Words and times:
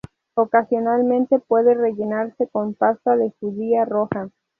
Ocasionalmente 0.33 1.37
puede 1.37 1.75
rellenarse 1.75 2.47
con 2.47 2.73
pasta 2.73 3.15
de 3.15 3.35
judía 3.39 3.85
roja. 3.85 4.31